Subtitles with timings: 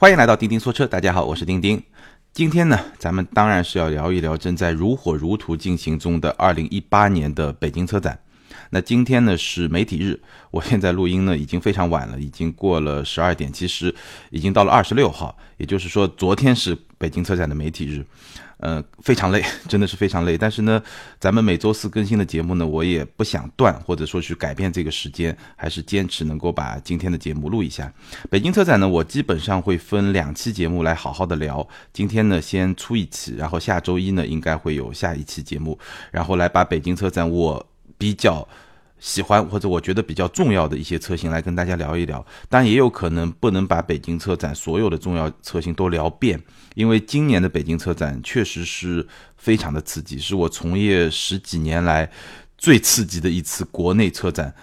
[0.00, 1.82] 欢迎来到钉钉说车，大家好，我是钉钉。
[2.32, 8.18] 今天呢，咱们当然是要聊一聊正在如火如荼进行中的二零一八年的北京车展。
[8.70, 10.18] 那今天呢是媒体日，
[10.50, 13.94] 我现在录音呢已经非常晚了，已经过了十二点，其实
[14.30, 18.02] 已经到了二十六号，也就是说昨天是北京车展的媒体日。
[18.60, 20.36] 呃，非常累， 真的是非常累。
[20.36, 20.82] 但是呢，
[21.18, 27.92] 咱们每周四更新的节目呢，我也不想断，或者说去改变这个时间，还是坚持能够把今天的节目录一下。
[28.28, 31.66] 北京车展呢，我基本上会分两期节目来好好的聊。
[31.92, 35.78] 今天呢，先出一期，然后下周一呢，应该会有下一期节目，
[36.10, 38.46] 然后来把北京车展我比较。
[39.00, 46.40] 喜欢或者我觉得比较重要的一些车型来跟大家聊一聊，但也有可能不能把北京车展所有的重要车型都聊遍，
[46.74, 52.08] 因为今年的北京车展确实是非常的刺激，是我从业十几年来
[52.56, 54.54] 最刺激的一次国内车展。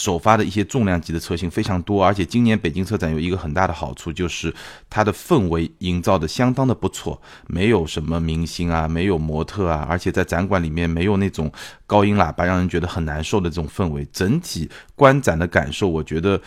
[0.00, 4.52] 首发的一些重量级的车型非常多，而且今年北京车展有一个很大的好处，就是
[4.88, 11.52] 它的氛围营造的相当的不错，没有什么明星啊，没有模特啊，而且在展馆里面没有那种
[11.86, 16.40] 高音喇叭让人觉得很难受的这种氛围，整体观展的感受，我觉得。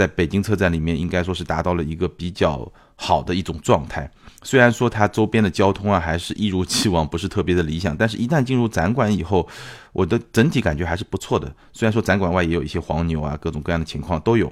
[0.00, 4.10] 在北京车展里面，应该说是达到了一个比较好的一种状态。
[4.42, 9.46] 虽然说它周边的交通啊，还是一如既往不是特别的理想，但是一旦进入展馆以后，
[9.92, 11.54] 我的整体感觉还是不错的。
[11.74, 14.50] 虽然说展馆外也有一些黄牛啊，各种各样的情况都有，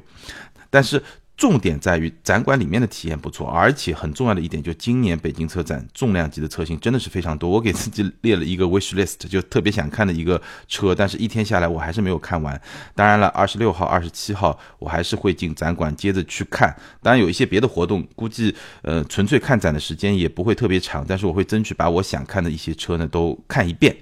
[0.68, 1.02] 但是。
[1.38, 7.48] 重点在于展馆里面的体验不错，而且很重要的一点就今年北京车展重量级的车型真的是非常多。
[7.48, 12.60] 我给自己 列了一个 wish list，就特别想看的一个车，但是一天下来我还是没有看完。
[12.92, 16.76] 当然了，二十六号、二十七号我还是会进展馆接着去看。
[17.00, 18.52] 当然有一些别的活动，估计
[18.82, 23.96] 呃纯粹看展的时间也不会特别长，但是我会争取把我想看的一些车呢都看一遍。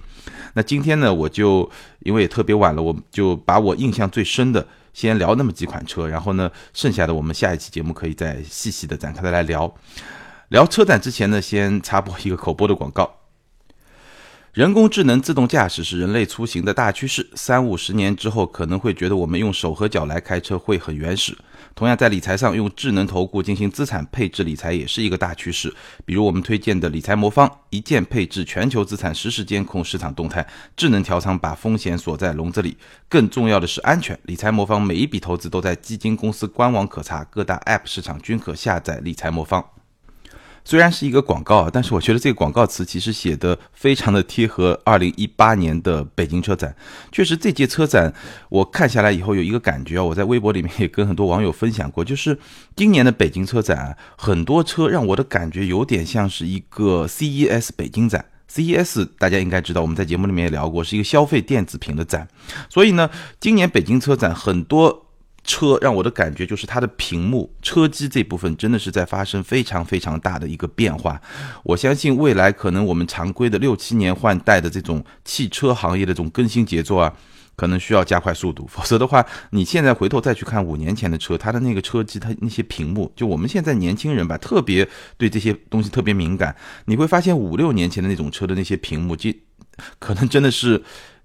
[0.55, 4.67] 那今天呢，我就因为也特别晚了，我就把我印象最深的。
[4.97, 9.70] 先聊那么几款车，然后呢，剩下的我们下一期节目可以再细细的展开的来聊。
[10.48, 13.25] 聊车展之前呢，先插播一个口播的广告。
[14.57, 21.37] 人工智能自动驾驶是人类出行的大趋势，三五十年之后可能会觉得我们用手和脚来开车会很原始。
[21.75, 25.71] 同样，在理财上用智能投顾进行资产配置理财也是一个大趋势。
[26.06, 32.78] 比如我们推荐的理财魔方，一键配置全球资产，实时监控市场动态，智能调仓把风险锁在笼子里。
[33.11, 39.62] 更重要的是安全，理财魔方每一笔投资都在基金公司官网可查，各大 App 市场均可下载理财魔方。
[40.66, 46.75] 虽然是一个广告啊，但是我觉得这个广告词其实写的非常的贴合二零一八年的北京车展。
[47.12, 48.12] 确实，这届车展
[48.49, 52.37] 我看下来以后有一个感觉啊，我在微博里面也跟很多网友分享过，就是
[52.75, 58.25] 今年的北京车展，很多车让我的感觉有点像是一个 CES 北京展。
[58.53, 62.27] CES 大家应该知道，我们在节目里面也聊过，是一个消费电子屏的展。
[62.69, 65.06] 所以呢，今年北京车展很多。
[65.47, 71.21] 车让我的感觉就是它的屏幕、车机这部分真的是在发生非常非常大的一个变化。
[71.62, 77.12] 我相信未来可能我们常规的六七年换代的这种汽车行业的这种更新节奏啊，
[77.55, 78.67] 可能需要加快速度。
[78.67, 86.55] 否则的话，你现在回头再去看五年前的车，它的那个车机，它那些屏幕，就我们现在年轻人吧，特别对这些东西特别敏感。
[86.87, 89.33] 你会发现五六年前的那种车的那些屏幕，就
[89.99, 90.83] 可能真的是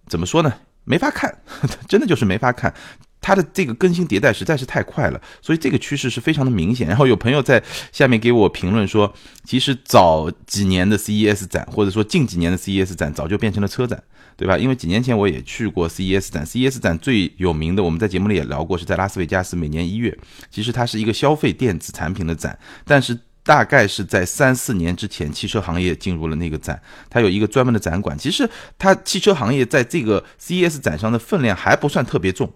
[0.07, 0.53] 怎么说呢？
[0.83, 1.37] 没法看，
[1.87, 2.73] 真的就是没法看。
[3.21, 6.87] 它的这个更新迭代实在是太快了，所以这个趋势是非常的明显。
[6.87, 7.61] 然后有朋友在
[7.91, 9.13] 下面给我评论说，
[9.45, 14.01] 其实早几年的 CES 展，或者说近几年的 CES 展，早就变成了车展，
[14.35, 14.57] 对吧？
[14.57, 20.17] 因为几年前我也去过 CES 展，CES 展最有名的，我们在节目里也聊过，是在拉斯维加斯，每年一月。
[20.49, 28.17] 其实它是一个消费电子产品的展，但是大概是在三四年之前，汽车行业进入了那个展，它有一个专门的展馆。
[28.17, 28.49] 其实
[28.79, 32.51] 它汽车行业在这个 CES 展上的分量还不算特别重。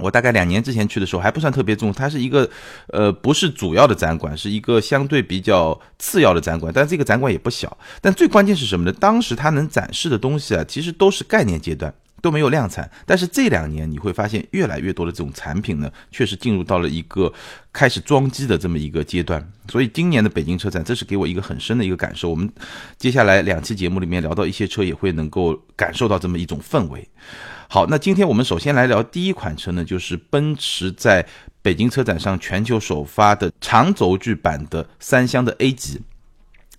[0.00, 2.48] 我大概两年之前去的时候还不算特别重，它是一个，
[2.88, 6.72] 呃，不是主要的展馆，是一个相对比较次要的展馆。
[6.74, 7.76] 但这个展馆也不小。
[8.00, 8.92] 但最关键是什么呢？
[8.92, 12.90] 当时它能展示的东西啊，其实都是概念阶段，都没有量产。
[13.06, 17.32] 但是这两年你会发现，越来越多的这种产品呢，确实进入到了一个
[17.72, 19.46] 开始装机的这么一个阶段。
[19.70, 22.30] 所以今年的北京车展，这是给我一个很深的一个感受。
[22.30, 22.50] 我们
[22.96, 27.08] 接下来两期节目里面聊到一些车，也会能够感受到这么一种氛围。
[27.68, 31.26] 好，那今天我们首先来聊第一款车呢，就是奔驰在
[31.60, 36.00] 北京车展上全球首发的长轴距版的三厢的 A 级。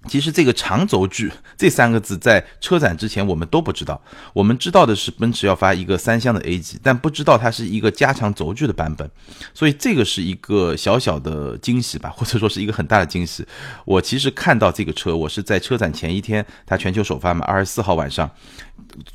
[0.07, 4.01] 其实这个长轴距 这三个字在车展之前我们都不知道，
[4.34, 9.12] 我们知道的是奔驰要发一个三厢的 A 级，但不知道它是一个加长轴距的版本，
[9.54, 13.46] 所以这个是一个小小的惊喜吧， 或者说是一个很大的惊喜。
[13.84, 18.30] 我其实看到这个车，我是在车展前一天，它全球首发嘛，二十四号晚上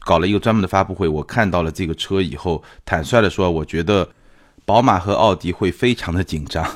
[0.00, 4.10] 搞了一个专门的发布会，我看到了这个车以后，坦率的说，我觉得
[4.66, 6.66] 宝马和奥迪会非常的紧张。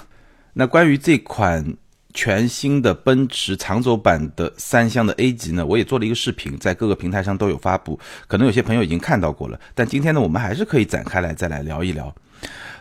[0.54, 1.76] 那关于这款。
[2.18, 9.60] 全新的奔驰长轴版的三厢的 A 级呢，我也做了一个视频，在各个平台上都有发布，可能有些朋友已经看到过了。
[9.72, 12.12] 但今天呢，我们还是可以展开来再来聊一聊，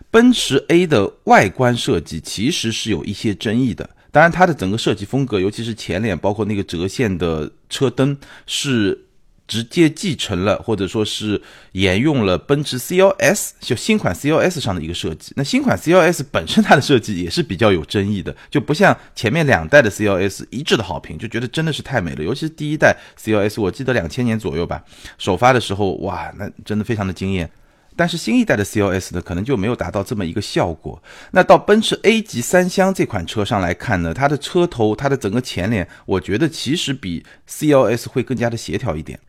[0.10, 3.88] 奔驰 A 的外观设计其实是有一些争议的。
[4.10, 8.18] 当然，它的整个设计风格，尤其是前脸，包括那个折线的车灯，
[8.48, 9.04] 是。
[9.48, 11.42] 直接继承了，或者说是
[11.72, 15.34] 沿用了奔驰 CLS 就新款 CLS 上的一个设计。
[15.36, 22.24] 那新款 CLS 本身它的设计也是比较有争议的，就不像前面两代的 CLS 一致的好评，就觉得真的是太美了。
[22.24, 24.84] 尤其是第一代 CLS，我记得两千年左右吧，
[25.18, 27.50] 首发的时候，哇，那真的非常的惊艳。
[27.96, 31.02] 但是新一代的 CLS 呢，可能就没有达到这么一个效果。
[31.32, 39.20] 那到奔驰 A 级三厢这款车上来看呢，它的车头、它的整个前脸，我觉得其实比 CLS 会更加的协调一点。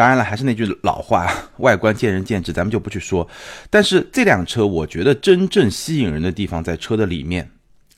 [0.00, 1.30] 当然了，还是那句老话，
[1.60, 3.28] 外观见仁见智，咱们就不去说。
[3.68, 7.50] 但是这辆车，我觉得真正吸引人的地方在车的里面，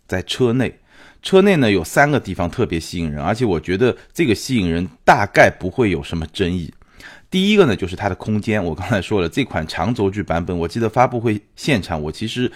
[0.08, 0.80] 在车内。
[1.22, 6.74] 车内呢有三个地方特别吸引人，而且我觉得这个吸引人大概不会有什么争议。
[7.30, 12.50] 第一个呢就是它的空间，我刚才说了，这款长轴距版本，我记得发布会现场，我其实。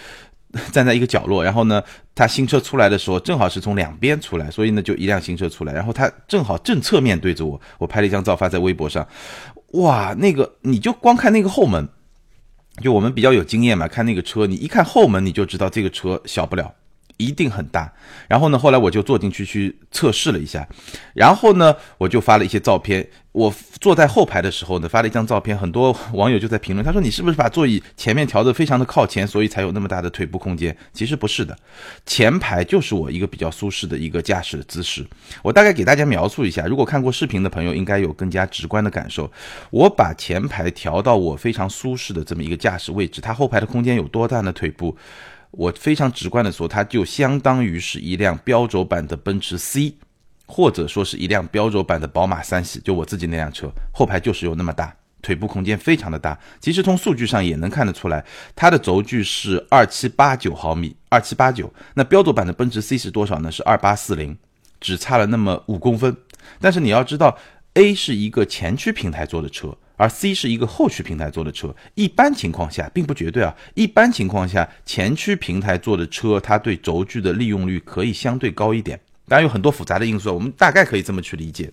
[0.71, 1.83] 站在一个角落，然后呢，
[2.15, 9.07] 他新车出来的时候，正好是从两边出来，所以呢，就一辆新车出来，然后他正好正侧面对着我，我拍了一张照发在微博上，
[9.73, 11.87] 哇，那个你就光看那个后门，
[12.81, 16.73] 就我们比较有经验嘛，看那个车，你一看后门你就知道这个车小不了。
[17.17, 17.91] 一定很大，
[18.27, 20.67] 然后呢，后来我就坐进去去测试了一下，
[21.13, 23.07] 然后呢，我就发了一些照片。
[23.33, 30.75] 我坐在后排的时候呢，发了一张照片，很多网友就在评论，他说你是不是把座椅前面调得非常的靠前，所以才有那么大的腿部空间？
[30.91, 31.55] 其实不是的，
[32.03, 35.05] 前排就是我一个比较舒适的一个驾驶的姿势。
[35.43, 39.31] 我大概给大家描述一下，如果看过视频的朋友应该有更加直观的感受。
[39.69, 44.51] 我把前排调到我非常舒适的这么一个驾驶位置，它后排的空间有多大呢？
[44.51, 44.97] 腿部？
[45.51, 49.95] 我非常直观的说，它就相当于是一辆标轴版的奔驰 C，
[50.45, 52.79] 或者说是一辆标轴版的宝马三系。
[52.81, 56.37] 就我自己那辆车，后排就是有那么大，腿部空间非常的大。
[56.59, 58.23] 其实从数据上也能看得出来，
[58.55, 61.73] 它的轴距是二七八九毫米，二七八九。
[61.95, 63.51] 那标轴版的奔驰 C 是多少呢？
[63.51, 64.37] 是二八四零，
[64.79, 66.15] 只差了那么五公分。
[66.59, 67.37] 但是你要知道
[67.73, 69.75] ，A 是一个前驱平台做的车。
[69.97, 73.53] 而 C 是一个后驱平台做的车，一般情况下并不绝对啊。
[73.73, 78.97] 一般情况下，前驱平台做的车，它对轴距的利用率可以相对高一点。
[79.27, 81.69] 当然有很多复杂的因素，我们大概可以这么去理解，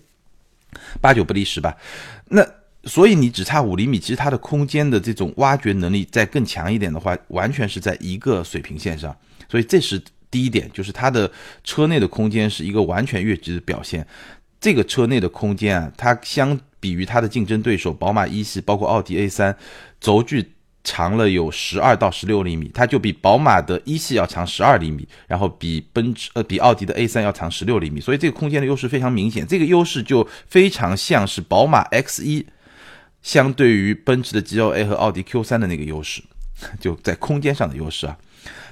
[0.99, 1.77] 八九不离十吧。
[2.27, 2.45] 那
[2.83, 9.15] 所以你只差五厘米，其实它的空间的这种挖掘能力再更强一点的话，完全是在一个水平线上。
[9.47, 11.31] 所以这是第一点，就是它的
[11.63, 14.05] 车内的空间是一个完全越级的表现。
[14.59, 19.57] 这个车内的空间啊，它相比于它的竞争对手宝马一系，包括奥迪 A 三，
[19.99, 20.51] 轴距
[20.83, 29.47] 长了有十二到十六厘米，它就比宝马的一系要长十二厘米，然后比奔驰呃比奥迪的 A 三要长十六厘米，所以这个空间的优势非常明显。
[29.47, 32.45] 这个优势就非常像是宝马 X 一
[33.23, 36.21] 相对于奔驰的 GLA 和奥迪 Q 三的那个优势，
[36.79, 38.15] 就在空间上的优势啊。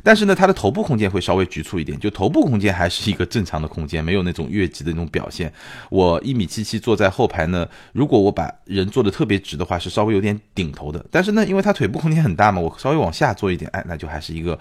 [0.03, 5.51] 但是呢，它的头部空间会稍微局促一点，就头部空间还是一个正常的空间，没有那种越级的那种表现。
[5.89, 11.05] 我一米七七坐在后排呢，如果我把人坐的特别直的话，是稍微有点顶头的。
[11.09, 14.59] 但是呢，因为它腿部空间很大嘛，我稍微往下坐一点，哎，那就还是一个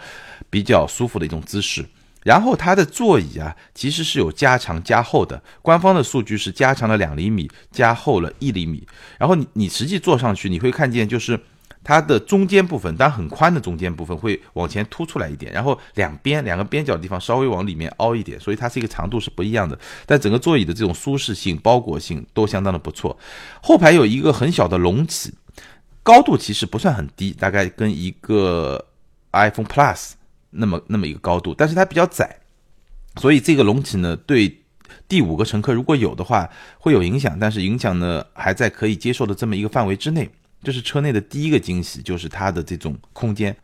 [0.48, 1.84] 比较舒服的一种姿势。
[2.22, 8.86] 然后它的座椅啊，其实是有加长加厚的，官方的数据是加长了两厘米，加厚了一厘米。
[9.18, 11.40] 然后你你实际坐上去，你会看见就是。
[11.84, 19.76] 它的中间部分，当然很宽的中间部分会往前凸出来一点，然后两边两个边角的地方稍微往里面凹一点，所以它是一个长度是不一样的。
[20.06, 23.18] 但整个座椅的这种舒适性、包裹性都相当的不错。
[23.60, 25.34] 后排有一个很小的隆起，
[26.04, 28.86] 高度其实不算很低，大概跟一个
[29.32, 30.12] iPhone Plus
[30.50, 32.38] 那么那么一个高度，但是它比较窄，
[33.16, 34.60] 所以这个隆起呢，对
[35.08, 36.48] 第五个乘客如果有的话
[36.78, 40.30] 会有影响，但是影响呢还在可以接受的这么一个范围之内。
[40.62, 43.56] 这是车内的第一个惊喜，就是它的这种空间。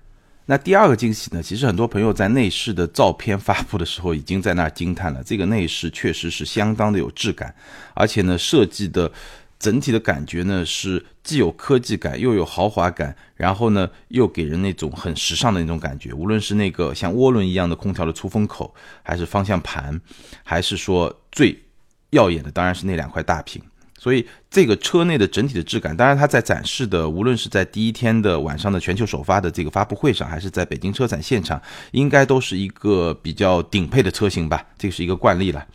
[0.46, 1.42] 那第二个惊喜呢？
[1.42, 5.22] 其实很多朋友在内饰的照片发布的时候，已经在那儿惊叹了。
[5.24, 7.54] 这个内饰确实是相当的有质感，
[7.92, 9.12] 而且呢，设计的
[9.58, 16.14] 整体的感觉呢，是既有科技感，又有豪华感，然后呢，又给人那种很时尚的那种感觉。
[16.14, 20.00] 无论是那个像涡轮一样的空调的出风口，还是方向盘，
[20.42, 21.62] 还是说最
[22.10, 23.62] 耀眼的，当然是那两块大屏。
[23.98, 35.66] 所以这个车内的整体的质感，当然它在展示的，无论是在第一天的晚上的全球首发的这个发布会上，还是在北京车展现场，应该都是一个比较顶配的车型吧，这是一个惯例了。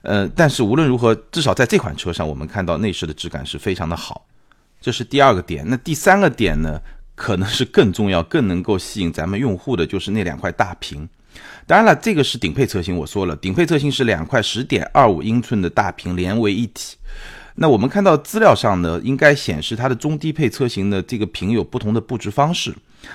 [0.00, 4.24] 呃，但是无论如何，至少在这款车上，我们看到内饰的质感是非常的好，
[4.80, 5.62] 这是第二个点。
[5.68, 6.80] 那第三个点呢，
[7.14, 11.06] 可能是更重要、更能够吸引咱们用户的，就是那两块大屏。
[11.66, 16.96] 当然了，这个是顶配车型，我说了，顶配车型是两块十点二五英寸的大屏连为一体。
[17.60, 22.72] 那我们看到资料上呢，应该显示它的中低配车型的这个屏有不同的布置方式。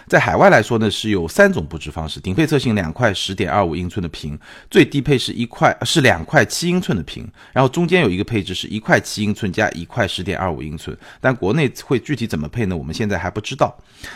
[0.08, 2.20] 在海外来说呢，是有三种布置方式。
[2.20, 4.38] 顶配车型两块十点二五英寸的屏，
[4.70, 10.98] 最低配是一块是两块七英寸的屏，然后中间有一个配置是一块七英寸加一块十点二五英寸。
[11.22, 12.76] 但国内会具体怎么配呢？
[12.76, 13.74] 我们现在还不知道。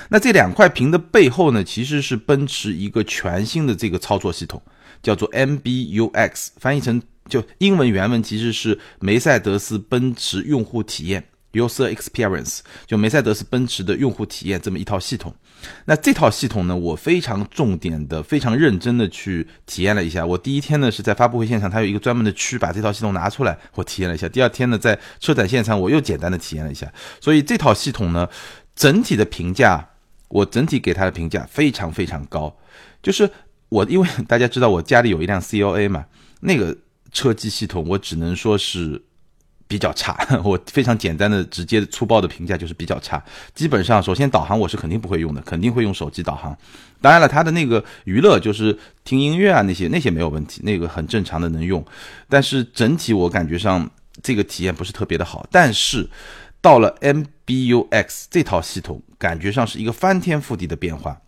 [0.09, 4.61] 那这两块屏的背后呢，其实是奔驰一个全新的这个操作系统，
[5.01, 11.23] 叫做 MBUX，翻译成就英文原文其实是梅赛德斯奔驰用户体验。
[11.53, 15.33] User Experience 就梅赛德斯奔驰的用户体验这么一套系统，
[15.85, 20.23] 那这套系统呢，我非常重点的、非常认真的去体验了一下。
[20.23, 24.29] 我第一天呢是在发布会现场，它有一个专门的区，把这套系统拿出来，我体验了一下。
[24.29, 26.91] 第二天呢，在车展现场，我又简单的体验了一下。
[27.19, 28.29] 所以这套系统呢，
[28.75, 29.89] 整体的评价，
[30.27, 32.55] 我整体给它的评价非常非常高。
[33.01, 33.27] 就是
[33.69, 36.05] 我因为大家知道我家里有一辆 CLA 嘛，
[36.41, 36.77] 那个
[37.11, 39.03] 车机系统，我只能说是。
[39.69, 43.21] 比较差， 我非常简单的、直接、粗暴的评价就是比较差。
[43.53, 46.57] 基本上，首先导航我是肯定不会用的，肯定会用手机导航。
[47.01, 51.85] 当然了，它的那个娱乐就是听音乐啊那些那些没有问题，那个很正常的能用。
[52.29, 53.91] 但是整体我感觉上
[54.23, 55.45] 这个体验不是特别的好。
[55.51, 56.09] 但是
[56.61, 61.19] 到了 MBUX 这套系统，感觉上是一个翻天覆地的变化。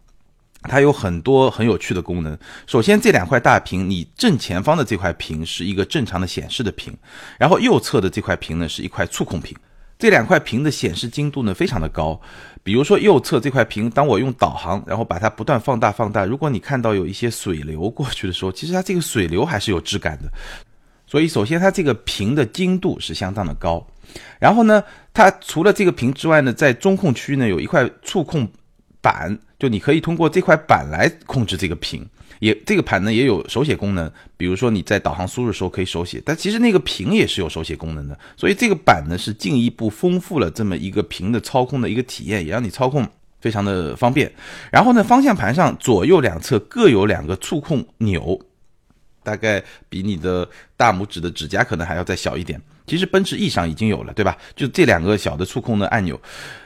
[0.63, 2.37] 它有很多很有趣的功能。
[2.67, 6.93] 首先，这两块大屏，你正前方的这块屏是一个正常的显示的屏，
[7.37, 9.55] 然后右侧的这块屏呢是一块触控屏。
[9.97, 12.19] 这两块屏的显示精度呢非常的高。
[12.61, 20.29] 比如说右侧这块屏，当我用导航，然后把它不断放大放大，如果你看到有一些水流过去的时候，其实它这个水流还是有质感的。
[21.07, 23.85] 所以，首先它这个屏的精度是相当的高。
[24.39, 28.45] 然后呢，它除了这个屏之外呢，在中控区呢有一块触控
[28.99, 29.39] 板。
[29.59, 32.03] 就你可以通过这块板来控制这个屏，
[32.39, 43.05] 也这个盘呢也有手写功能，比如说你在导航输入的时候可以手写，但其实那个屏也是有手写功能的，所以这个板呢是进一步丰富了这么一个屏的操控的一个体验，也让你操控
[43.41, 44.31] 非常的方便。
[44.71, 48.39] 然后呢，方向盘上左右两侧各有两个触控钮，
[49.23, 50.47] 大概比你的
[50.77, 52.61] 大拇指的指甲可能还要再小一点。
[52.87, 54.35] 其实奔驰 E 上已经有了，对吧？
[54.55, 56.19] 就这两个小的触控的按钮，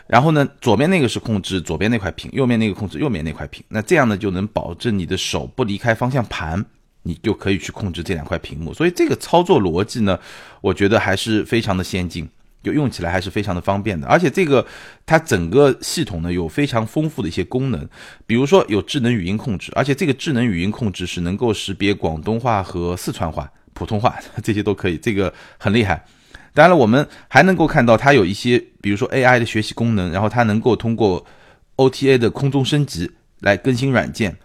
[0.07, 3.63] 然后呢，左边那个是控制左边那块屏，右面那个控制右面那块屏。
[3.69, 6.63] 那这样呢，就能保证你的手不离开方向盘，
[7.03, 8.73] 你就可以去控制这两块屏幕。
[8.73, 10.19] 所以这个操作逻辑呢，
[10.61, 12.27] 我觉得还是非常的先进，
[12.61, 14.05] 就用起来还是非常的方便的。
[14.07, 14.65] 而且这个
[15.05, 17.87] 它整个系统呢，有非常丰富的一些功能，
[18.25, 23.49] 比如说有智能语音控制，而且这个智能语音控制是能够识别广东话和四川话。
[23.73, 26.05] 普通话 这些都可以，这个很厉害。
[26.53, 31.25] 当然了，我们还能够看到它有一些，比如说 AI 的学习功能，然后它能够通过
[31.77, 34.37] OTA 的空中升级来更新软件，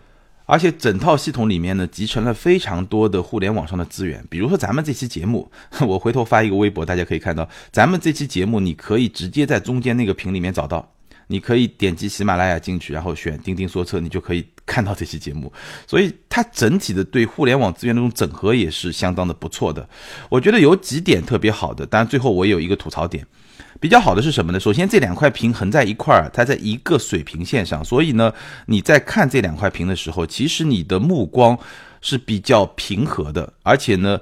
[0.47, 4.25] 而且整套系统里面呢集成了非常多的互联网上的资源。
[4.31, 5.51] 比如说咱们这期节目，
[5.87, 10.91] 我回头发一个微博，大家可以看到，咱们这期节目你可以直接在中间那个屏里面找到。
[11.29, 15.53] 你可以点击喜马拉雅进去，然后选钉钉说车，你就可以看到这期节目。
[15.87, 19.89] 所以它整体的对互联网资源那种整合也是相当的不错的。
[20.29, 23.25] 我觉得有几点特别好的，当然最后我有一个吐槽点。
[23.81, 24.59] 比较好的是什么呢？
[24.59, 28.33] 首先这两块屏横在一块儿，它在一个水平线上，所以呢
[28.67, 31.57] 你在看这两块屏的时候，其实你的目光
[32.01, 34.19] 是比较平和的，而且呢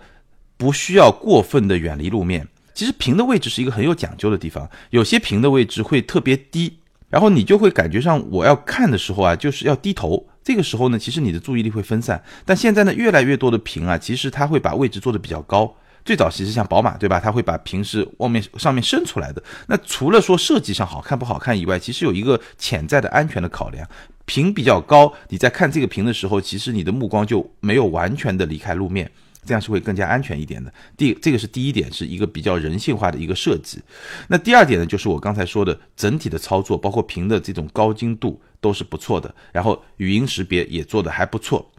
[0.58, 2.46] 不需要过分的远离路面。
[2.74, 6.76] 其实屏的位置是一个很有讲究的地方，有些屏的位置会特别低。
[7.16, 10.22] 然后你就会感觉上，我要看的时候啊，就是要低头。
[10.44, 12.22] 这个时候呢，其实你的注意力会分散。
[12.44, 15.74] 但现在呢，越来越多的屏啊，其实它会把位置做的比较高。
[16.04, 17.18] 最早其实像宝马，对吧？
[17.18, 19.42] 它会把屏是往面上面伸出来的。
[19.66, 23.88] 那除了说设计上好看不好看以外，其实有一个潜在的安全的考量。
[24.26, 29.10] 屏比较高，你在看这个屏的时候，其实你的目光就没有完全的离开路面。
[29.46, 30.70] 这样是会更加安全一点的。
[30.96, 33.80] 第，这个是第一点，是一个比较人性化的一个设计。
[34.28, 41.72] 那第二点呢，就是我刚才说的，整体的操作，包括屏的这种高精度都是不错的，然后语音识别也做的还不错。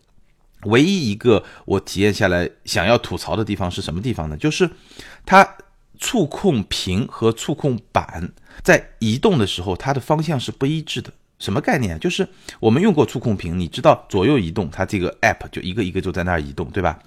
[0.63, 4.36] 唯一一个我体验下来想要吐槽的地方是什么地方呢？
[4.38, 4.69] 就是
[5.25, 5.47] 它
[6.00, 8.31] 触控屏和触控板
[8.63, 11.13] 在移动的时候，它的方向是不一致的。
[11.39, 12.00] 什么概念？
[12.00, 12.27] 就是
[12.60, 16.98] 我们用过触控屏，你知道左右移动，它这个 app 就一个一个就在那儿移动，对吧？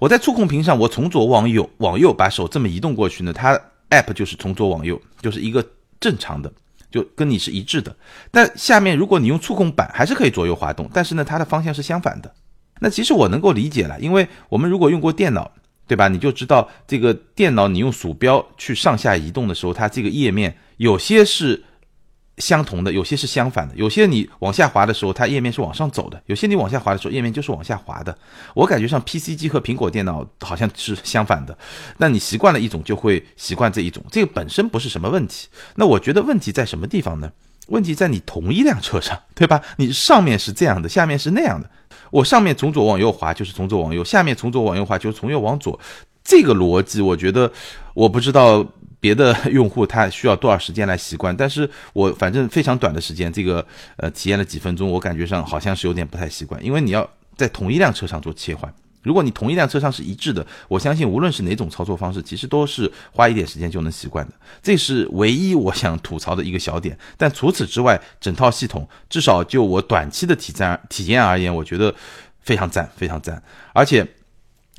[0.00, 3.56] 我在触控屏上，我从左往右，往右把手这么移动过去呢，它
[3.90, 5.64] app 就是从左往右，就是一个
[6.00, 6.52] 正常的，
[6.90, 7.94] 就跟你是一致的。
[8.32, 12.34] 但下面如果你用触控板，还是可以左右滑动，但是呢，它的方向是相反的。
[12.80, 15.48] 那其实我能够理解了，因为我们如果用过电脑，
[15.86, 16.08] 对吧？
[16.08, 21.62] 你就知道这个电脑你用鼠标去上下移动的时候，它这个页面有些是。
[22.38, 23.74] 相同的，有些是相反的。
[23.76, 28.16] 有些你往下滑的时候，它页面是往上走的；有些你往下滑的时候，页面就是往下滑的。
[28.54, 31.56] 我感觉上 PC 机和苹果电脑好像是相反的。
[31.96, 35.48] 那你习惯了一种，就会习惯这一种，这个本身不是什么问题。
[35.76, 37.32] 那我觉得问题在什么地方呢？
[37.68, 39.62] 问题在你同一辆车上， 对吧？
[39.78, 41.70] 你上面是这样的，下面是那样的。
[42.10, 45.80] 我上面从左往右滑就是从左往右，下面从左往右滑就是从右往左。
[46.22, 47.50] 这个逻辑，我觉得
[47.94, 48.66] 我不知道。
[48.98, 51.36] 别的用户他需要多少时间来习惯？
[51.36, 53.64] 但是我反正非常短的时间，这个
[53.96, 58.72] 呃体验了几分钟，我感觉上好像是有点不太习惯，因为你要在同一辆车上做切换。
[59.02, 64.34] 如果你同一辆车上是一致的，我相信无论是哪种操作方式，其实都是花一点时间就能习惯的。
[64.60, 66.98] 这是唯一我想吐槽的一个小点。
[67.16, 71.94] 但除此之外，整套系统至少就我短期的体验体验而言，我觉得
[72.40, 73.40] 非常赞，非常赞，
[73.72, 74.04] 而且。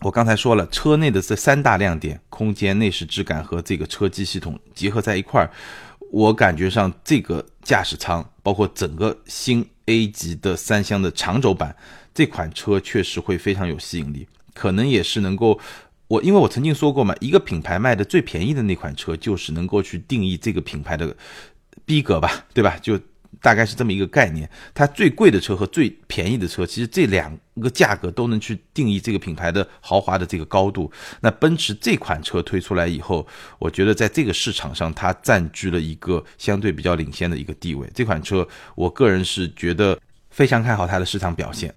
[0.01, 5.49] 我刚才说了，车内的这三大亮点——空间、内饰质感和这个车机系统结合在一块儿，
[6.11, 11.75] 我感觉上这个驾驶舱，包括整个新 A 级的三厢的长轴版
[12.13, 14.27] 这款车，确实会非常有吸引力。
[14.53, 15.59] 可能也是能够，
[16.07, 21.15] 我因为我曾经说过嘛，一个品牌卖的最便宜的那款车，就是能够去定义这个品牌的
[21.85, 22.77] 逼格吧，对吧？
[22.81, 22.99] 就。
[23.47, 30.91] 大概是这么一个概念，它最贵的车和最便宜的车，其实这两个价格都能去定义这个品牌的豪华的这个高度。
[31.21, 33.25] 那奔驰这款车推出来以后，
[33.57, 37.89] 我觉得在这个市场上它占据了一个相对比较领先的一个地位。
[37.95, 39.97] 这款车，我个人是觉得
[40.29, 41.73] 非常看好它的市场表现。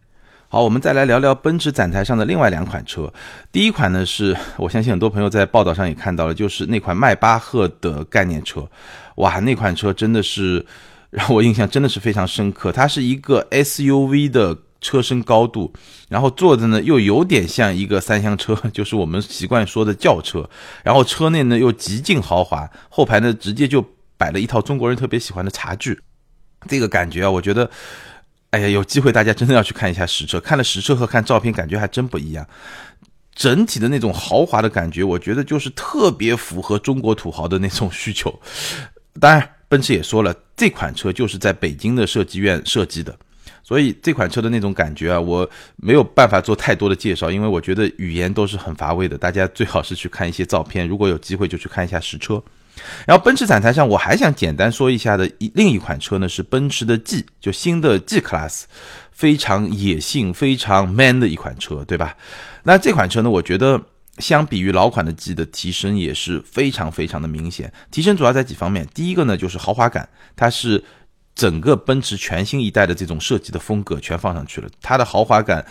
[0.49, 3.09] 好，我们再来聊聊奔驰展台上的另外两款车。
[3.53, 8.69] 第一款呢，是我相信很多朋友在报道上也看到了，就是那款迈巴赫的概念车。
[9.19, 10.67] 哇，那款车真的是。
[11.11, 15.73] 让我印象真的是非常深刻，它是一个 SUV 的车身高度，
[16.09, 20.49] 然后坐的呢又有点像一个三厢车，就是我们习惯说的轿车，
[20.85, 23.85] 然后车内呢又极尽豪华，后排呢直接就
[24.17, 26.01] 摆了一套中国人特别喜欢的茶具，
[26.69, 27.69] 这个感觉啊，我觉得，
[28.51, 32.47] 哎呀，有机会大家真的要去看一下实车，看了实车和看照片感觉还真不一样，
[33.35, 38.41] 整体的那种豪华的感觉，我觉得就是特别符合中国土豪的那种需求，
[39.19, 39.57] 当然。
[39.71, 43.17] 奔驰也说了，这款车就是在北京的设计院设计的，
[43.63, 49.17] 所以这款车的那种感觉啊，我没有办法做太多的介绍，因为我觉得语言都是很乏味的。
[49.17, 52.43] 大家最好是去看一些照片，如果有机会就去看一下实车。
[53.07, 58.65] 然后奔驰展台上，我还想简单说一下的一另一款车呢，是奔驰的 G，就新的 G Class，
[59.13, 62.17] 非常野性、非常 man 的一款车，对吧？
[62.65, 63.81] 那这款车呢，我觉得。
[64.19, 68.87] 相比于老款的 G 的提升也是非常非常的明显，提升主要在几方面。
[68.93, 70.85] 第一个呢就是豪华感，它是
[71.35, 74.69] 整个奔驰全新一代的这种设计的风格全放上去了。
[74.83, 75.65] 它的豪华感，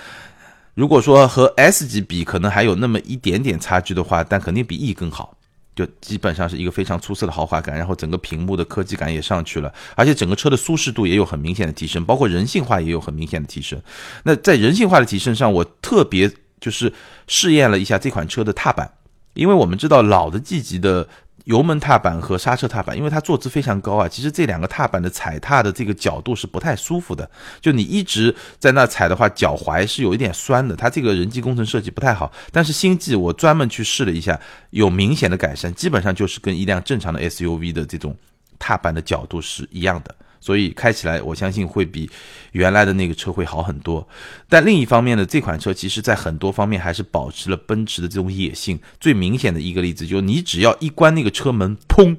[0.74, 5.38] 如果说和 S 级比可能还有那么一点点差距的话，但肯定比 E 更好，
[5.76, 7.78] 就基本上是一个非常出色的豪华感。
[7.78, 13.80] 然后整个屏幕的科技感也上去了，而且整个车的舒适度也有很明显的提升，包括人性化也有很明显的提升。
[14.24, 16.32] 那在人性化的提升上，我特别。
[16.60, 16.92] 就是
[17.28, 18.92] 试验了一下这款车的踏板，
[19.34, 21.08] 因为我们知道老的 G 级的
[21.46, 27.28] 油门踏板和刹车踏板，因为它坐姿非常高啊，其实这两个踏板的踩踏的这个角度是不太舒服的。
[27.60, 30.76] 就你一直在那踩的话，脚踝是有一点酸的。
[30.76, 32.32] 它这个人机工程设计不太好。
[32.52, 38.16] 但是新 G 我专门去试了一下，有明显的改善，基本上就是跟一辆正常的 SUV 的这种
[38.60, 40.14] 踏板的角度是一样的。
[40.42, 42.10] 所以开起来，我相信会比
[42.54, 44.08] 原来的那个车会好很多。
[44.48, 48.80] 但另一方面呢，这款车其实在很多方面还是保持了奔驰的这种野性。
[49.00, 52.18] 最明显的一个例子就是，你只要一关那个车门，砰，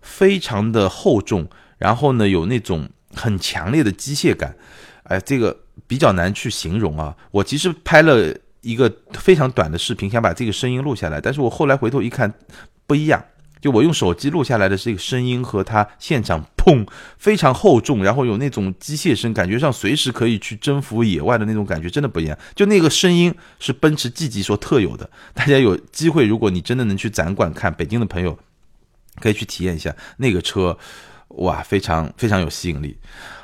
[0.00, 1.48] 非常的厚重，
[1.78, 4.56] 然后呢有那种很强烈的机械感。
[5.04, 7.16] 哎，这个比较难去形容啊。
[7.30, 12.32] 我其实拍了一个非常短的视频，想把这个声音录下来，但是我后来回头一看，
[12.86, 13.24] 不一样。
[13.60, 16.86] 就我用手机录下来的这个声音和它现场砰
[17.18, 22.38] 非常厚重，然后有那种机械声，感觉上随时可以去征服野外的那种感觉，真的不一样。
[22.54, 25.08] 就那个声音是奔驰 G 级所特有的。
[25.34, 28.38] 大家有机会，如果你真的能去展馆看，北京的朋友
[29.20, 30.76] 可以去体验一下那个车，
[31.28, 32.96] 哇，非常非常有吸引力。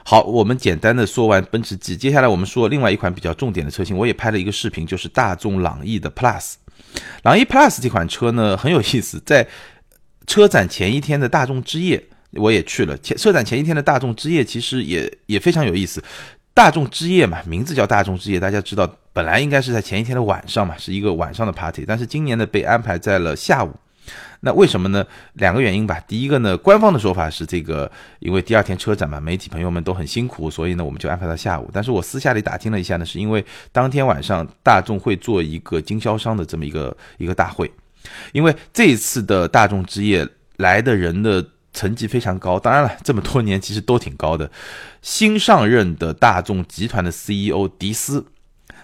[0.05, 6.55] 好，我们简单的说完奔驰 G，接下来我们说另外一款比较重点的车型，我也拍了一个视频，就是大众朗逸的 Plus。
[7.23, 9.47] 朗逸 Plus 这款车呢很有意思，在
[10.27, 12.97] 车展前一天的大众之夜，我也去了。
[12.99, 16.03] 前车展前一天的大众之夜，其实也也非常有意思。
[16.55, 23.73] 大众之夜嘛，名字叫大众之夜，大家知道，本来应该是在前一天的晚上嘛，是一个晚上的 party，但是今年呢被安排在了下午。
[24.41, 25.07] 那为什么呢？
[25.35, 26.01] 两个原因吧。
[26.09, 31.71] 第一个呢，官方的说法是这个，因为第二天车展嘛，媒体朋友们都很辛苦，所以呢我们就安排到下午。
[31.73, 37.71] 但是我私下里打听了一下呢，是因为当天晚上大众会做一个经销商的这么一个一个大会。
[38.33, 42.59] 因为这次的大众之夜来的人的层级非常高。
[42.59, 44.51] 当然了，这么多年其实都挺高的。
[45.01, 48.25] 新上任的大众集团的 CEO 迪斯，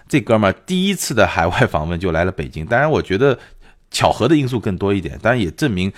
[0.07, 2.65] 这哥们儿第一次的海外访问就来了北京。
[2.65, 3.37] 当然，我觉得
[3.91, 5.91] 巧合的因素更多一点，当然也证明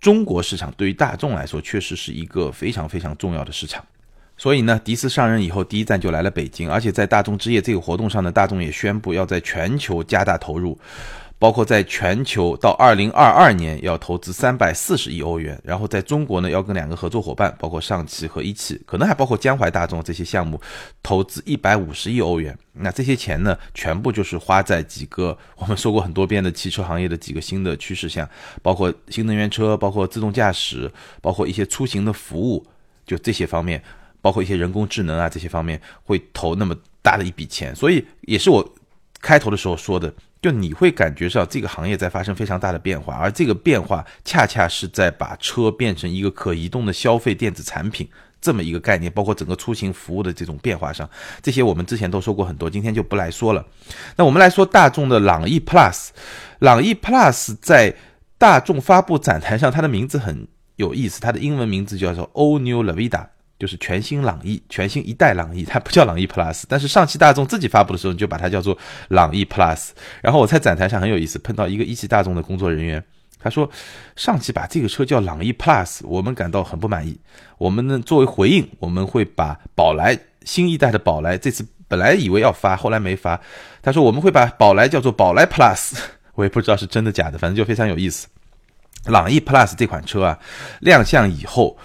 [0.00, 3.84] 中国市场对于大众来说确实是一个非常非常重要的市场。
[4.36, 10.76] 所以呢，迪斯上任以后第一站就来了北京，而且在大众之夜这个活动上呢，大众也宣布要在全球加大投入。
[11.42, 20.60] 包括在全球到二零二二年要投资三百四十亿欧元，然后在中国呢要跟两个合作伙伴，包括上汽和一汽，可能还包括江淮大众这些项目，
[21.02, 22.56] 投资一百五十亿欧元。
[22.74, 28.30] 那这些钱呢，全部就是花在几个 我们说过很多遍的汽车行业的几个新的趋势下，
[28.62, 30.88] 包括新能源车，包括自动驾驶，
[31.20, 32.64] 包括一些出行的服务，
[33.04, 33.82] 就这些方面，
[34.20, 37.74] 包括一些人工智能啊这些方面会投那么大的一笔钱。
[37.74, 38.64] 所以也是我
[39.20, 40.14] 开头的时候说的。
[40.42, 48.08] 就你会感觉上这个行业在发生非常大的变化，而这个变化恰恰是在把车变成一个可移动的消费电子产品
[48.40, 51.08] 这么一个概念，包括整个出行服务的这种变化上，
[51.40, 53.64] 这些我们之前都说过很多，今天就不来说了。
[54.16, 56.08] 那我们来说大众的朗逸 Plus，
[56.58, 57.94] 朗逸 Plus 在
[58.36, 63.26] 大众发布展台上，它的名字很有意思，它的英文名字叫做 All New La Vida。
[63.62, 68.76] 就是全新朗逸，全新一代朗逸，它不叫朗逸 Plus，但是上汽大众自己发布的时候，你就把它叫做
[69.10, 69.90] 朗逸 Plus。
[70.20, 73.00] 然后我在展台上很有意思，碰到一个一汽大众的工作人员，
[73.38, 73.70] 他说
[74.16, 77.16] 上汽把这个车叫朗逸 Plus，我们感到很不满意。
[77.56, 83.40] 我们呢作为回应，我们会把宝来新一代的宝来，这次本来以为要发，后来没发。
[83.80, 85.96] 他说我们会把宝来叫做宝来 Plus，
[86.34, 88.26] 我也不知道是真的假的，反正就非常有意思。
[89.04, 90.38] 朗逸 Plus 这款车啊，
[90.80, 91.78] 亮相以后。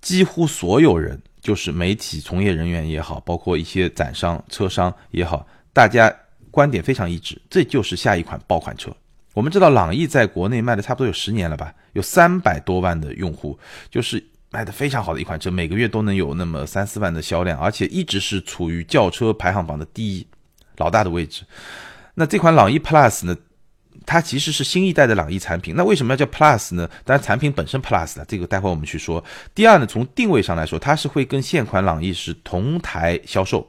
[0.00, 6.14] 几乎所有人，就是媒体从业人员也好，包括一些展商、车商也好，大家
[6.50, 8.94] 观点非常一致，这就是下一款爆款车。
[9.34, 13.58] 我们知道，朗逸在国内卖的差不多有十年了吧，有三百多万的用户，
[13.90, 20.26] 就是卖的非常好的一款车，每个月都能有那么三四万的销量，而且一直是处于轿车排行榜的第一
[20.76, 21.44] 老大的位置。
[22.14, 23.36] 那这款朗逸 Plus 呢？
[24.06, 26.88] 它其实是新一代的朗逸产品，那为什么要叫 Plus 呢？
[27.04, 29.22] 当然产品本身 Plus 的，这个待会我们去说。
[29.54, 33.68] 第二呢，从定位上来说，它是会跟现款朗逸是同台销售。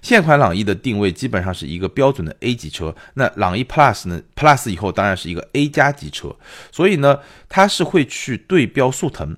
[0.00, 6.34] 现款朗逸的定位基本上是一个标准的 A 级车，那朗逸 Plus 呢？Plus 以后当然是一个 A 加级车，
[6.72, 7.18] 所以呢，
[7.50, 9.36] 它是会去对标速腾。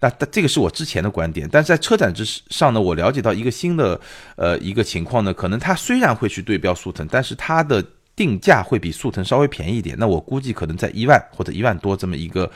[0.00, 3.98] 那这个是我之前的观点，但是在车展之上呢，我了解到一个新的
[4.36, 7.82] 呃一个情况呢，可能它虽然会去对标速腾，但是它的
[8.16, 12.50] 定价会比速腾稍微便宜一点，那我估计可能在一万或者一万多这么一个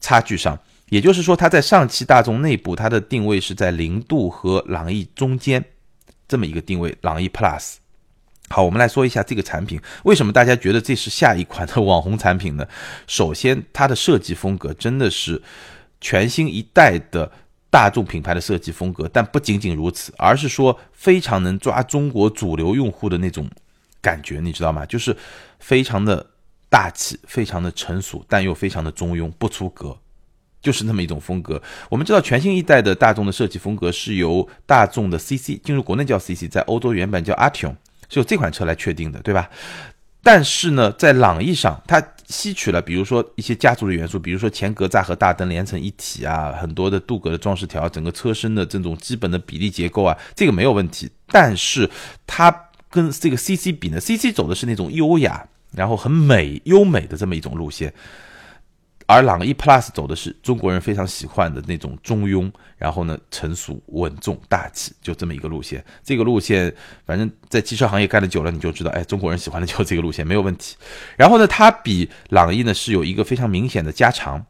[0.00, 0.58] 差距上，
[0.88, 5.64] 也就是说，它在上汽大众内部，它的定位是在零度和朗逸中间
[6.28, 7.76] 这么一个定位，朗逸 Plus。
[8.48, 12.66] 好，我们来说一下这个产品，为什么大家觉得这是下一款的网红产品呢？
[13.06, 15.40] 首先，它的设计风格真的是
[16.00, 17.30] 全新一代的
[17.70, 23.48] 大众品牌的设计风格，但不仅仅如此，而是说非常能抓中国主流用户的那种。
[24.00, 24.86] 感觉你知道吗？
[24.86, 25.16] 就是
[25.58, 26.24] 非常的
[26.68, 29.96] 大气，非常的成熟，但又非常的中庸，不出格，
[30.62, 31.60] 就是那么一种风格。
[31.88, 37.74] 我们知道全新一代的大众的设计风格是由大众的 CC 进入国内叫 CC，在欧洲原版叫 Arteon，
[38.08, 39.50] 是由这款车来确定的，对吧？
[40.22, 51.10] 但是呢，在朗逸上，它吸取了比如说一些家族的元素，比如说前格栅和大灯连成一体啊，很多的镀铬的装饰条，整个车身的这种基本的比例结构啊，这个没有问题。
[51.26, 51.88] 但是
[52.26, 52.50] 它
[52.90, 57.94] 跟这个 CC 比呢，CC 走的是那种优雅，然后很美、优美的这么一种路线，
[59.06, 65.84] 而朗逸 Plus 走的是中国人非常喜欢的那种中庸，然后呢成熟、稳重、大气，就这么一个路线。
[66.02, 66.74] 这个路线，
[67.06, 70.76] 反正在汽车行业干的久了，你就知道，哎，中国人喜欢的就是这个路线，没有问题。
[71.16, 74.44] 然后呢，它比朗逸呢是有一个非常明显的加长，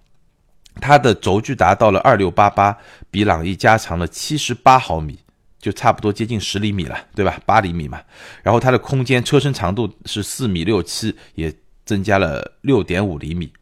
[0.80, 2.78] 它的轴距达到了二六八八，
[3.10, 5.18] 比朗逸加长了七十八毫米。
[5.60, 7.38] 就差不多接近十厘米了，对吧？
[7.44, 8.00] 八厘米嘛。
[8.42, 13.52] 然后它的空间车身长度是四米六七，也增加了六点五厘米。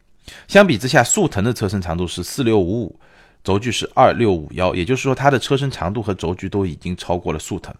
[0.47, 2.99] 相比之下，速腾的车身长度是四六五五，
[3.43, 7.75] 轴距是二六五幺，也就是说它的车身长度和轴距都已经超过了速腾。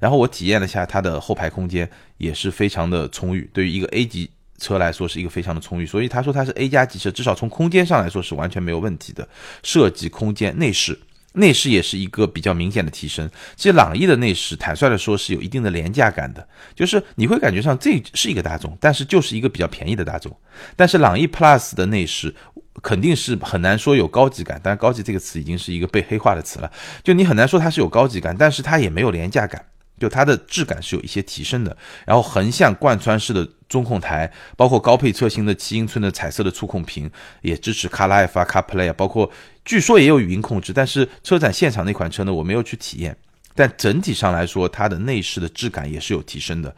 [0.00, 5.86] 然后我体验了下它的后排空间，也是非常的充裕，对于一个 A 级车来说是一个非常的充裕。
[5.86, 9.26] 所以他说它是 A 加级车，至少从空间上来说是完全没有问题的。
[9.62, 10.98] 设计空间内饰。
[11.34, 13.28] 内饰也是一个比较明显的提升。
[13.56, 20.36] 其实朗逸的内饰，坦率的说是有一定的廉价感的，就是你会感觉上这是一个大众，但是就是一个比较便宜的大众。
[20.76, 22.34] 但是朗逸 Plus 的内饰
[22.82, 26.70] 肯定是很难说有高级感，但是高级这个词已经是一个被黑化的词了。
[27.02, 29.64] 就你很难说它是有高级感，但是它也没有廉价感。
[29.98, 31.76] 就它的质感是有一些提升的。
[32.06, 37.10] 然后横向贯穿式的中控台，包括高配车型的七英寸的彩色的触控屏，
[37.42, 39.30] 也支持 CarLife 啊、CarPlay 啊，包括
[39.64, 43.16] 据说也有语音控制，但是车展现场那款车呢，我没有去体验。
[43.56, 46.74] 但整体上来说，它的内饰的质感也是有提升的。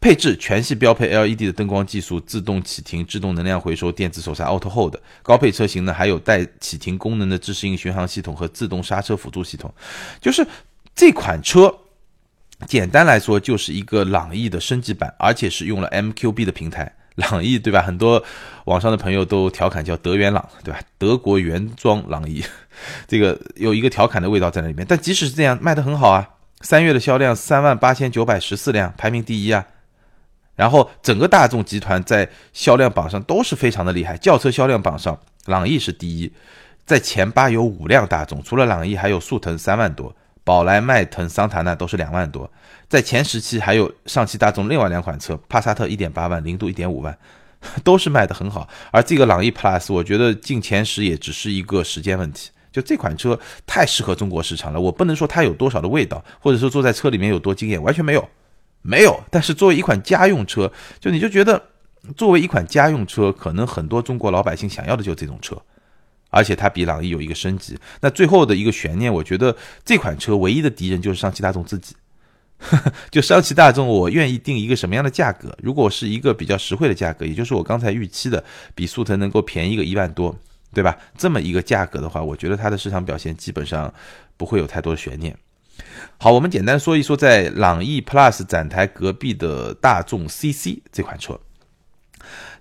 [0.00, 4.94] 配置全系标配 LED 的灯光技术、自动启停、自动能量回收、电子手刹 Auto Hold。
[5.24, 9.74] 高配车型呢，还有带启停功能的自适应巡航系统和自动刹车辅助系统。
[10.20, 10.46] 就是
[10.94, 11.76] 这款车，
[12.66, 16.92] 简单来说就是一个朗逸的升级版，而且是用了 MQB 的平台。
[17.16, 17.82] 朗逸对吧？
[17.82, 18.22] 很多
[18.64, 20.80] 网上的朋友都调侃叫德元朗，对吧？
[20.96, 22.42] 德国原装朗逸，
[23.06, 24.86] 这个有一个调侃的味道在那里面。
[24.88, 26.26] 但即使是这样，卖得很好啊！
[26.62, 29.66] 三月的销量三万八千九百十四辆，排名第一啊。
[30.56, 36.32] 然后整个大众集团在销量榜上都是非常的厉害，轿车销量榜上朗逸是第一，
[36.86, 42.50] 在前八有五辆大众，除了朗逸还有速腾三万多，宝来、迈腾、桑塔纳都是两万多。
[42.88, 47.16] 在前十期还有上汽大众另外两款车，帕萨特一点八万，零度一点五万，
[47.84, 48.68] 都是卖的很好。
[48.90, 52.50] 而这个朗逸 Plus，我觉得进前十也只是一个时间问题。
[52.72, 58.28] 就这款车太适合中国市场了，我不能说它有多少的味道，或者说坐在车里面有多惊艳，完全没有，
[58.82, 59.20] 没有。
[59.28, 61.60] 但是作为一款家用车，就你就觉得
[62.16, 65.60] 作为一款家用车，可能很多中国老百姓想要的就是这种车，
[66.30, 67.78] 而且它比朗逸有一个升级。
[68.00, 71.94] 那最后的一个悬念，我觉得这款车唯一的敌人就是上汽大众自己。
[73.10, 75.56] 就上汽大众，我愿意定一个什么样的价格？
[75.62, 80.38] 如果是一个比较实惠的价格，也就是我刚才预期的，比速腾能够便宜个一万多，
[80.74, 80.94] 对吧？
[81.16, 83.90] 这么一个价格的话，我觉得它的市场表现基本上
[84.36, 85.34] 不会有太多的悬念。
[86.18, 91.40] 好，我们简单说一说在朗逸 Plus 展台隔壁的大众 CC 这款车。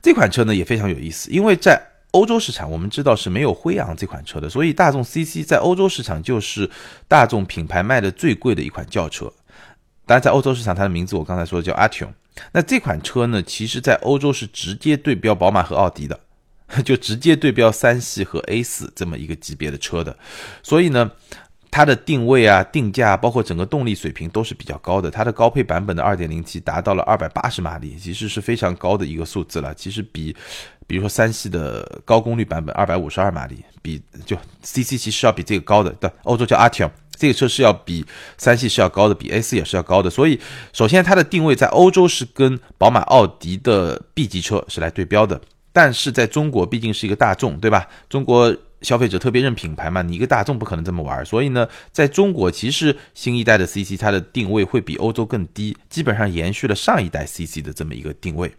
[0.02, 6.70] 这款车呢也非常有意思，因为在欧洲市场，我们知道是没有辉昂这款车的，所以大众 CC 在欧洲市场就是
[7.08, 9.32] 大众品牌卖的最贵的一款轿车。
[10.06, 12.10] 当然，在欧洲市场，它的名字我刚才说的叫 Arteon。
[12.52, 16.20] 那这款车呢，其实在欧洲是直接对标宝马和奥迪的，
[16.84, 20.18] 就直接对标三系和 A 四这么一个级别的车的。
[20.64, 21.12] 所以呢，
[21.72, 25.12] 它的定位啊、定价，包括整个动力水平都是比较高的。
[25.12, 29.74] 它的高配版本的 2.0T 达到了280马力，其实是非常高的一个数字了。
[29.76, 30.36] 其实比，
[30.88, 35.92] 比如说三系的高功率版本252马力，比就 CC 其实要比这个高的。
[35.92, 36.90] 对，欧洲叫 ak。
[37.12, 38.06] 这个车是要比
[38.38, 40.10] 三系是要高的，比 A 四也是要高的。
[40.10, 40.40] 所以，
[40.72, 45.42] 首先它的定位在欧洲是跟宝马、奥迪的 B 级车是来对标的。
[45.74, 47.86] 但是在中国毕竟是一个大众，对吧？
[48.08, 51.26] 中国消费者特别认品牌嘛，你一个大众不可能这么玩。
[51.26, 58.54] 所以呢，在中国其实新一代的 CC 它的定位会比欧洲更低，基本上延续了上一代 CC 的这么一个定位。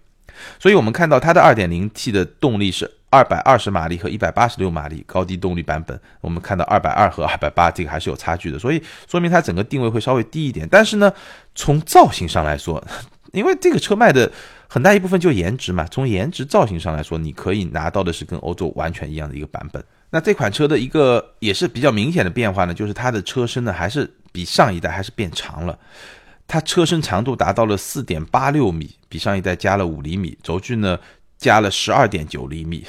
[0.58, 2.90] 所以我们看到它的 2.0T 的动力是。
[3.12, 10.64] 二百二十马力和一百八十六马力高低动力版本，我们看到二百二和二百八这个还是有差距的，所以说明它整个定位会稍微低一点。
[10.70, 11.12] 但是呢，
[11.56, 12.80] 从造型上来说，
[13.34, 14.30] 因为这个车卖的
[14.68, 19.84] 很大一部分就颜值嘛，从颜值造型上来说，你可以拿到的是跟欧洲完全一样的一个版本。
[20.10, 25.78] 那这款车的一个也是比较明显的变化呢，就是它的车身呢还是比上一代还是变长了，
[26.46, 30.98] 它车身长度达到了四点八六米，比上一代加了五厘米，轴距呢。
[31.40, 32.84] 加了十二点九厘米，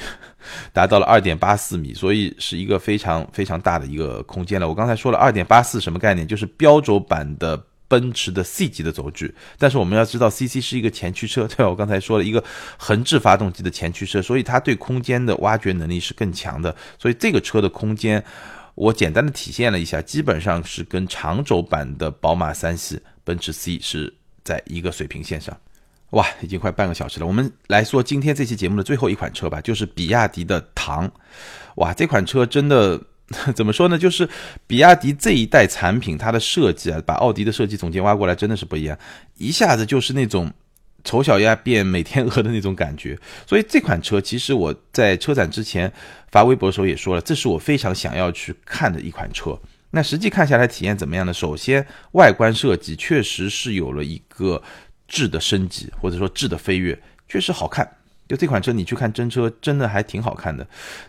[0.74, 4.68] 达到了二点八四米，所以是一个非常非常大的一个空间了。
[4.68, 6.28] 我刚才说了二点八四什么概念？
[6.28, 7.56] 就是标轴版的
[7.92, 9.34] 奔驰的 C 级的轴距。
[9.58, 11.68] 但是我们要知道，CC 是一个前驱车， 对吧？
[11.68, 12.42] 我刚才说了一个
[12.78, 16.74] 横置发动机的前驱车，所以它对空间的挖掘能力是更强的。
[16.98, 18.24] 所以这个车的空间，
[18.74, 25.54] 我简单的体现了一下，基本上是跟长轴版的宝马三系、奔驰 C 是在一个水平线上。
[26.12, 27.26] 哇，已经快半个小时了。
[27.26, 31.10] 我们来说今天这期节目的最后一款车吧，就是比亚迪的唐。
[31.76, 33.00] 哇，这款车真的
[33.54, 33.98] 怎么说呢？
[33.98, 34.28] 就是
[34.66, 38.98] 比亚迪这一代产品，它的设计啊，把奥迪的设计总监挖过来，真的是不一样，
[39.38, 40.52] 一下子就是那种
[41.04, 43.18] 丑小鸭变美天鹅的那种感觉。
[43.46, 45.92] 所以这款车，其实我在车展之前
[46.30, 49.58] 发微博的时候也说了，这是我非常想要去看的一款车。
[49.90, 51.32] 那实际看下来体验怎么样呢？
[51.32, 54.62] 首先，外观设计确实是有了一个。
[55.08, 57.86] 质的升级，或者说质的飞跃，确实好看。
[58.32, 60.66] 就这款车，你去看真车，真的还挺好看的。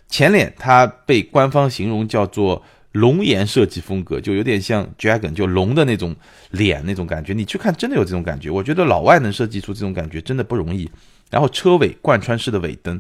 [0.09, 6.13] 前脸它被官方形容叫做龙颜设计风格，就有点像 dragon，就龙的那种
[6.51, 7.31] 脸那种感觉。
[7.31, 8.49] 你去看，真的有这种感觉。
[8.49, 10.91] 我觉得老外能设计出这种感觉，真的不容易。
[11.29, 12.99] 然后车尾贯穿式的尾灯，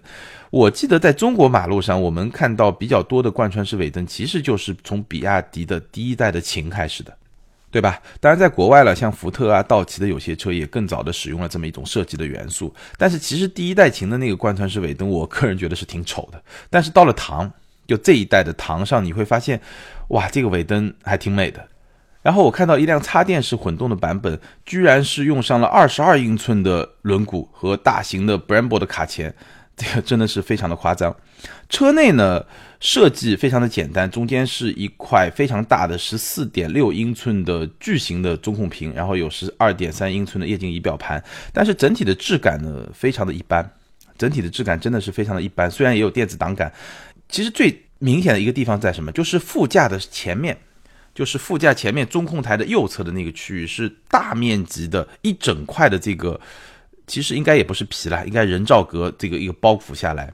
[0.51, 7.13] 我记得在中国马路上，我们看到比较多的贯穿式尾灯，其实就是从比亚迪的第一代的秦开始的。
[7.73, 7.99] 对吧？
[8.19, 12.71] 当然，在国外了，像福特啊、道奇的有些车也更早的使用了这么一种设计的元素。
[12.99, 16.39] 但是，其实第一代秦的那个贯穿式尾灯，我个人觉得是挺丑的。
[16.69, 17.51] 但是到了唐，
[17.87, 19.59] 就这一代的唐上，你会发现，
[20.09, 21.67] 哇，这个尾灯还挺美的。
[22.21, 29.33] 然后我看到一辆插电式混动的版本，居然是用上了二十二英寸的轮毂和大型的 Brembo 的卡钳，
[29.75, 31.15] 这个真的是非常的夸张。
[31.69, 32.45] 车内呢
[32.79, 43.67] 设计非常的简单，中间是一块非常大的十四点六英寸的巨型的中控屏，然后有十二点三英寸的液晶仪表盘，但是整体的质感呢非常的一般，
[44.17, 45.69] 整体的质感真的是非常的一般。
[45.69, 46.71] 虽然也有电子档杆，
[47.27, 49.11] 其实最明显的一个地方在什么？
[49.11, 50.57] 就是副驾的前面，
[51.15, 56.39] 就是副驾前面中控台的右侧的那个区域是大面积的一整块的这个，
[57.13, 60.33] 其实应该也不是皮了，应该人造革这个一个包覆下来。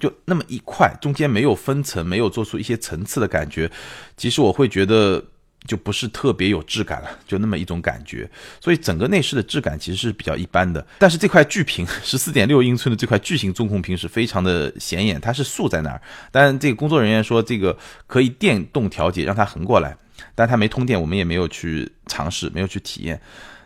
[0.00, 3.70] 就那么一块，中间没有分层，没有做出一些层次的感觉，
[4.16, 5.22] 其实我会觉得
[5.66, 8.26] 就不是特别有质感了，就那么一种感觉。
[8.58, 10.86] 所以整个内饰的质感其实是比较一般的。
[10.98, 16.00] 但是这块巨屏，十四点六英寸的这块巨型中控屏是非常的显眼，它是竖在那儿。
[16.32, 19.94] 但这个工作人员说这个可以电动调节，让它横过来，
[20.34, 23.20] 但它没通电，我们也没有去尝试，没有去体验。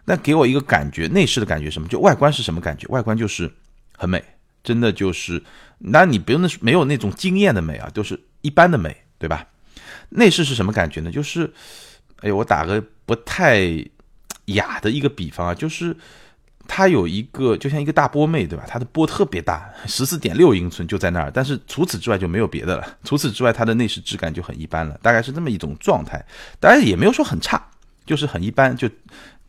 [0.08, 1.86] 那给我一个感觉，内饰的感觉什么？
[1.86, 2.88] 就外观是什么感觉？
[2.88, 3.52] 外观就是
[3.96, 4.24] 很美。
[4.64, 5.42] 真的就是，
[5.78, 9.46] 那你不用那没有那种惊艳的美啊，都是一般的美，对吧？
[10.10, 11.10] 内饰是什么感觉呢？
[11.10, 11.50] 就是，
[12.20, 13.60] 哎，我打个不太
[14.46, 15.96] 雅的一个比方啊，就是
[16.66, 18.64] 它有一个就像一个大波妹，对吧？
[18.66, 22.98] 它的波特别大，十四点六英寸就在那儿，但是除此之外就没有别的了。
[23.04, 26.22] 除此之外，它的内饰质感就很一般了，大概是这么一种状态。
[26.60, 27.64] 当然也没有说很差，
[28.04, 28.90] 就是很一般，就。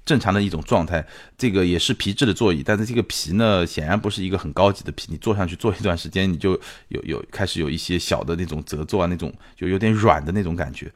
[0.09, 1.05] 正常的一种状态，
[1.37, 5.05] 这个也是皮质的座椅，但是这个皮呢，显然不是一个很高级的皮。
[5.11, 10.91] 你坐上去坐一段时间，你就有有开始有一些小的那种折皱啊，那种就有点软的那种感觉。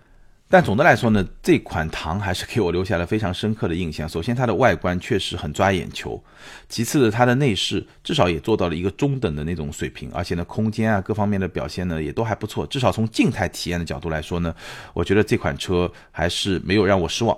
[0.50, 4.10] 但总的来说呢，这款唐还是给我留下了非常深刻的印象。
[4.10, 6.20] 首先，它的外观确实很抓眼球；
[6.68, 12.66] 其次，它的内饰至少也做到了一个中等的那种水平，而且呢，空间啊各方面的表现呢也都还不错。
[12.66, 14.56] 至少从静态体验的角度来说呢，
[14.96, 17.38] 我觉得这款车还是没有让我失望。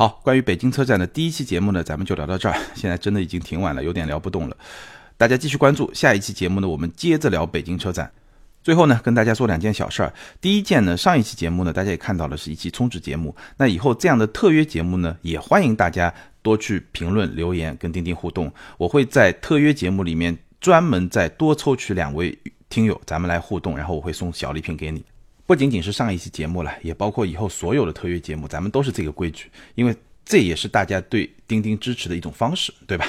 [0.00, 2.58] 好，关于北京车展的第一期节目呢，咱们就聊到这儿。
[2.74, 4.56] 现在真的已经挺晚了，有点聊不动了。
[5.18, 8.10] 大家继续关注下一期节目呢，我们接着聊北京车展。
[8.62, 10.10] 最后呢，跟大家说两件小事儿。
[10.40, 13.36] 第一件呢，上一期节目呢，大家也看到了是一期充值节目。
[13.58, 16.10] 那以后这样的特约节目呢，也欢迎大家
[16.40, 18.50] 多去评论留言，跟钉钉互动。
[18.78, 22.38] 我会在特约节目里面专门再多抽取两位
[22.70, 25.04] 听友，咱们来互动，然后我会送小礼品给你。
[25.50, 29.92] 不仅仅是上一期节目了，也包括以后所有的特约节目，咱们都是这个规矩，因为
[30.24, 33.04] 这也是大家对钉钉支持的一种方式，对吧？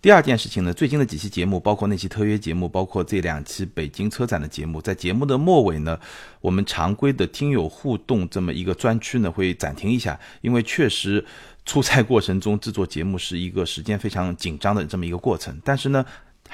[0.00, 6.00] 第二件事情呢，最近的几期节目，包括那期特约节目，包括这两期北京车展的节目，在节目的末尾呢，
[6.40, 11.22] 我们常规的听友互动这么一个专区呢，会暂停一下，因为确实
[11.66, 16.02] 出差过程中制作节目是一个时间非常紧张的这么一个过程，但是呢。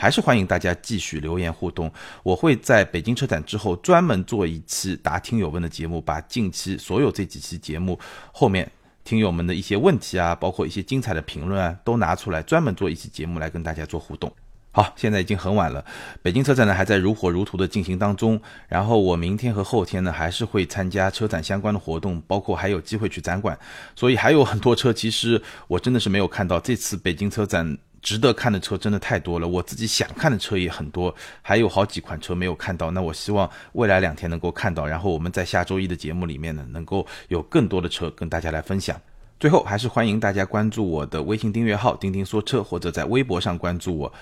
[0.01, 7.99] 还是欢迎大家继续留言互动，我会在北京车展之后专门做一期答听友问的节目，把近期所有这几期节目
[8.33, 8.71] 后面
[9.03, 14.33] 听友们的一些问题啊，包括一些精彩的评论啊，都拿出来专门做一期节目来跟大家做互动。
[14.71, 15.85] 好，现在已经很晚了，
[16.23, 23.59] 北京车展呢还在如火如荼的进行当中，然后我明天和后天呢还是会参加车展相关的活动，包括还有机会去展馆，
[23.97, 27.77] 所以还有很多车，其实我真的是没有看到这次北京车展。
[28.03, 32.91] 值得看的车真的太多了，我自己想看的车也很多，还有好几款车没有看到。
[32.91, 39.01] 那我希望未来两天能够看到，然后我们在下周一的节目里面呢，能够有更多的车跟大家来分享。
[39.41, 44.13] 最后还是欢迎大家关注我的微信订阅号“钉钉说车”，或者在微博上关注我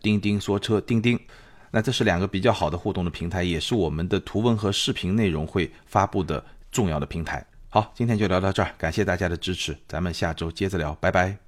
[0.00, 1.18] 钉钉说车钉钉。
[1.70, 7.44] 那这是两个比较好的互动的平台，也是我们的图文和视频内容会发布的重要的平台。
[7.68, 11.47] 好，今天就聊到这儿，感谢大家的支持，咱们下周接着聊，拜拜。